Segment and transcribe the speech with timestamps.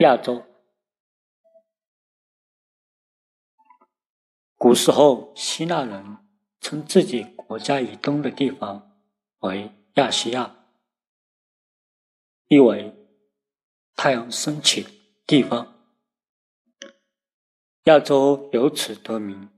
[0.00, 0.44] 亚洲。
[4.58, 6.18] 古时候，希腊人
[6.60, 8.90] 称自己国家以东的地方
[9.38, 10.54] 为亚细亚，
[12.48, 12.94] 意为
[13.94, 14.86] 太阳升起
[15.26, 15.74] 地方。
[17.84, 19.48] 亚洲由此得名。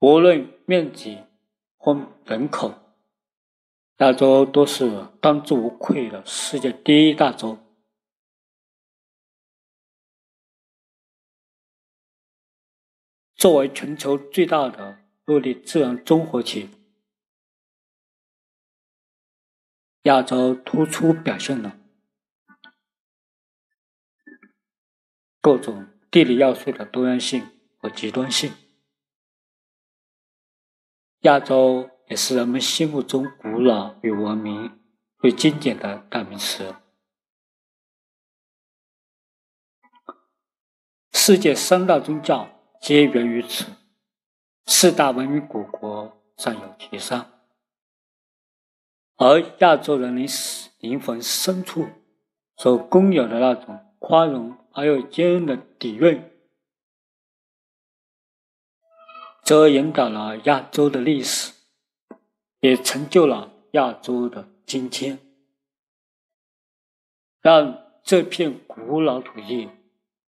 [0.00, 1.18] 无论面积
[1.76, 2.74] 或人口，
[3.98, 7.58] 亚洲都是当之无愧的世界第一大洲。
[13.38, 16.68] 作为全球最大的陆地自然综合体，
[20.02, 21.78] 亚洲突出表现了
[25.40, 28.52] 各种地理要素的多样性和极端性。
[31.20, 34.80] 亚洲也是人们心目中古老与文明
[35.20, 36.74] 最经典的代名词。
[41.12, 43.66] 世界三大宗教皆源于此，
[44.66, 47.30] 四大文明古国尚有其上。
[49.16, 50.26] 而亚洲人灵
[50.78, 51.88] 灵魂深处
[52.56, 56.22] 所共有的那种宽容而又坚韧的底蕴。
[59.42, 61.52] 则引导了亚洲的历史，
[62.60, 65.18] 也成就了亚洲的今天，
[67.40, 69.70] 让这片古老土地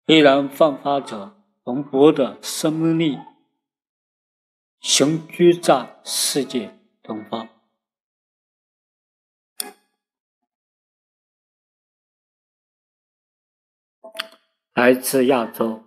[0.06, 3.18] 依然焕发着蓬勃的生命力，
[4.80, 7.50] 雄居在世界东方。
[14.76, 15.85] 来自亚洲。